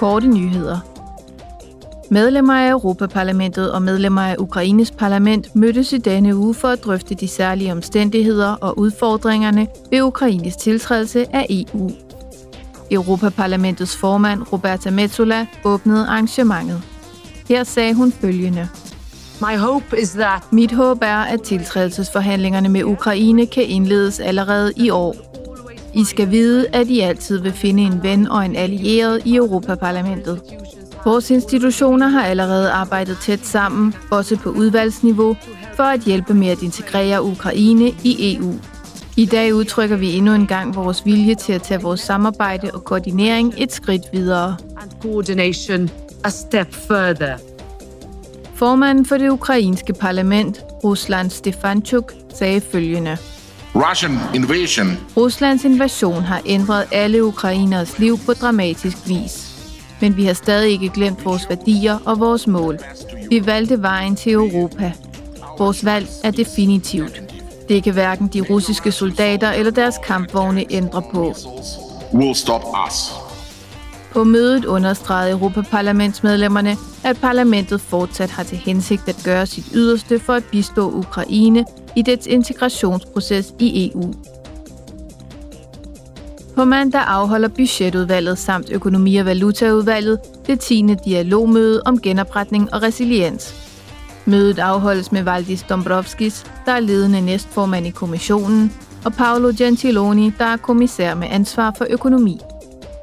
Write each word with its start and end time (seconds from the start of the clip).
korte 0.00 0.26
nyheder. 0.26 0.78
Medlemmer 2.10 2.54
af 2.54 2.70
Europaparlamentet 2.70 3.72
og 3.72 3.82
medlemmer 3.82 4.22
af 4.22 4.36
Ukraines 4.38 4.90
parlament 4.90 5.56
mødtes 5.56 5.92
i 5.92 5.98
denne 5.98 6.36
uge 6.36 6.54
for 6.54 6.68
at 6.68 6.84
drøfte 6.84 7.14
de 7.14 7.28
særlige 7.28 7.72
omstændigheder 7.72 8.52
og 8.52 8.78
udfordringerne 8.78 9.66
ved 9.90 10.02
Ukraines 10.02 10.56
tiltrædelse 10.56 11.26
af 11.36 11.46
EU. 11.50 11.90
Europaparlamentets 12.90 13.96
formand 13.96 14.52
Roberta 14.52 14.90
Metsola 14.90 15.46
åbnede 15.64 16.06
arrangementet. 16.06 16.82
Her 17.48 17.64
sagde 17.64 17.94
hun 17.94 18.12
følgende. 18.12 18.68
My 19.40 19.58
hope 19.58 20.00
is 20.00 20.10
that 20.10 20.52
Mit 20.52 20.72
håb 20.72 20.98
er, 21.02 21.18
at 21.18 21.42
tiltrædelsesforhandlingerne 21.42 22.68
med 22.68 22.84
Ukraine 22.84 23.46
kan 23.46 23.64
indledes 23.64 24.20
allerede 24.20 24.72
i 24.76 24.90
år. 24.90 25.29
I 25.94 26.04
skal 26.04 26.30
vide, 26.30 26.66
at 26.72 26.86
I 26.86 27.00
altid 27.00 27.38
vil 27.38 27.52
finde 27.52 27.82
en 27.82 28.02
ven 28.02 28.28
og 28.28 28.44
en 28.44 28.56
allieret 28.56 29.22
i 29.24 29.36
Europaparlamentet. 29.36 30.40
Vores 31.04 31.30
institutioner 31.30 32.08
har 32.08 32.24
allerede 32.24 32.70
arbejdet 32.70 33.18
tæt 33.22 33.46
sammen, 33.46 33.94
også 34.10 34.36
på 34.36 34.50
udvalgsniveau, 34.50 35.36
for 35.74 35.82
at 35.82 36.00
hjælpe 36.00 36.34
med 36.34 36.48
at 36.48 36.62
integrere 36.62 37.22
Ukraine 37.22 37.88
i 38.04 38.36
EU. 38.36 38.54
I 39.16 39.26
dag 39.26 39.54
udtrykker 39.54 39.96
vi 39.96 40.16
endnu 40.16 40.34
en 40.34 40.46
gang 40.46 40.76
vores 40.76 41.06
vilje 41.06 41.34
til 41.34 41.52
at 41.52 41.62
tage 41.62 41.82
vores 41.82 42.00
samarbejde 42.00 42.70
og 42.74 42.84
koordinering 42.84 43.54
et 43.58 43.72
skridt 43.72 44.02
videre. 44.12 44.56
and 44.82 44.90
coordination 45.02 45.90
a 46.24 46.30
step 46.30 46.74
further. 46.74 47.36
Formanden 48.54 49.06
for 49.06 49.16
det 49.16 49.28
ukrainske 49.28 49.92
parlament, 49.92 50.64
Ruslan 50.84 51.30
Stefanchuk, 51.30 52.12
sagde 52.34 52.60
følgende. 52.60 53.16
Russian 53.74 54.18
invasion 54.34 54.98
Ruslands 55.16 55.64
invasion 55.64 56.22
har 56.22 56.42
ændret 56.46 56.86
alle 56.92 57.24
ukrainers 57.24 57.98
liv 57.98 58.18
på 58.26 58.32
dramatisk 58.32 58.96
vis. 59.06 59.46
Men 60.00 60.16
vi 60.16 60.24
har 60.24 60.32
stadig 60.32 60.70
ikke 60.72 60.88
glemt 60.88 61.24
vores 61.24 61.48
værdier 61.48 61.98
og 62.04 62.20
vores 62.20 62.46
mål. 62.46 62.78
Vi 63.28 63.46
valgte 63.46 63.82
vejen 63.82 64.16
til 64.16 64.32
Europa. 64.32 64.92
Vores 65.58 65.84
valg 65.84 66.08
er 66.24 66.30
definitivt. 66.30 67.22
Det 67.68 67.84
kan 67.84 67.92
hverken 67.92 68.28
de 68.28 68.40
russiske 68.40 68.92
soldater 68.92 69.50
eller 69.50 69.72
deres 69.72 69.94
kampvogne 70.04 70.64
ændre 70.70 71.02
på. 71.12 71.34
will 72.14 72.34
stop 72.34 72.62
us. 72.86 73.12
På 74.12 74.24
mødet 74.24 74.64
understregede 74.64 75.30
Europaparlamentsmedlemmerne, 75.30 76.76
at 77.04 77.20
parlamentet 77.20 77.80
fortsat 77.80 78.30
har 78.30 78.42
til 78.42 78.58
hensigt 78.58 79.08
at 79.08 79.22
gøre 79.24 79.46
sit 79.46 79.64
yderste 79.74 80.18
for 80.18 80.32
at 80.32 80.44
bistå 80.44 80.90
Ukraine 80.90 81.64
i 81.96 82.02
dets 82.02 82.26
integrationsproces 82.26 83.54
i 83.58 83.92
EU. 83.94 84.12
På 86.54 86.64
mandag 86.64 87.02
afholder 87.06 87.48
budgetudvalget 87.48 88.38
samt 88.38 88.70
økonomi- 88.70 89.16
og 89.16 89.26
valutaudvalget 89.26 90.18
det 90.46 90.60
10. 90.60 90.94
dialogmøde 91.04 91.82
om 91.84 92.00
genopretning 92.00 92.74
og 92.74 92.82
resiliens. 92.82 93.54
Mødet 94.24 94.58
afholdes 94.58 95.12
med 95.12 95.22
Valdis 95.22 95.62
Dombrovskis, 95.62 96.44
der 96.66 96.72
er 96.72 96.80
ledende 96.80 97.20
næstformand 97.20 97.86
i 97.86 97.90
kommissionen, 97.90 98.72
og 99.04 99.12
Paolo 99.12 99.52
Gentiloni, 99.58 100.32
der 100.38 100.44
er 100.44 100.56
kommissær 100.56 101.14
med 101.14 101.28
ansvar 101.30 101.74
for 101.78 101.86
økonomi. 101.90 102.40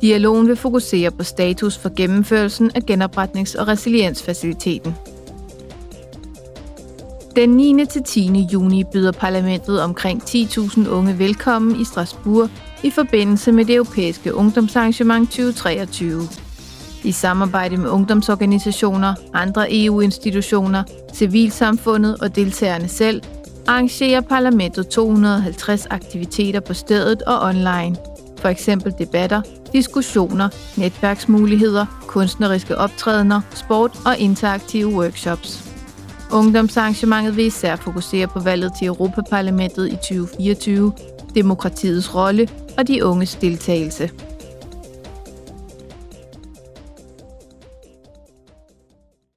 Dialogen 0.00 0.48
vil 0.48 0.56
fokusere 0.56 1.10
på 1.10 1.24
status 1.24 1.78
for 1.78 1.90
gennemførelsen 1.96 2.70
af 2.74 2.80
genopretnings- 2.90 3.60
og 3.60 3.68
resiliensfaciliteten. 3.68 4.94
Den 7.38 7.50
9. 7.50 7.86
til 7.86 8.02
10. 8.02 8.48
juni 8.52 8.84
byder 8.84 9.12
parlamentet 9.12 9.82
omkring 9.82 10.22
10.000 10.22 10.88
unge 10.88 11.18
velkommen 11.18 11.80
i 11.80 11.84
Strasbourg 11.84 12.50
i 12.82 12.90
forbindelse 12.90 13.52
med 13.52 13.64
det 13.64 13.74
europæiske 13.74 14.34
ungdomsarrangement 14.34 15.30
2023. 15.30 16.22
I 17.04 17.12
samarbejde 17.12 17.76
med 17.76 17.90
ungdomsorganisationer, 17.90 19.14
andre 19.34 19.66
EU-institutioner, 19.70 20.84
civilsamfundet 21.14 22.16
og 22.20 22.36
deltagerne 22.36 22.88
selv, 22.88 23.22
arrangerer 23.66 24.20
parlamentet 24.20 24.88
250 24.88 25.86
aktiviteter 25.86 26.60
på 26.60 26.74
stedet 26.74 27.22
og 27.22 27.40
online. 27.40 27.96
For 28.38 28.48
eksempel 28.48 28.94
debatter, 28.98 29.42
diskussioner, 29.72 30.48
netværksmuligheder, 30.76 31.86
kunstneriske 32.06 32.78
optrædener, 32.78 33.40
sport 33.54 33.98
og 34.06 34.18
interaktive 34.18 34.88
workshops. 34.88 35.67
Ungdomsarrangementet 36.32 37.36
vil 37.36 37.46
især 37.46 37.76
fokusere 37.76 38.26
på 38.26 38.40
valget 38.40 38.72
til 38.78 38.86
Europaparlamentet 38.86 39.88
i 39.88 39.96
2024, 39.96 40.92
demokratiets 41.34 42.14
rolle 42.14 42.48
og 42.78 42.88
de 42.88 43.04
unges 43.04 43.34
deltagelse. 43.34 44.10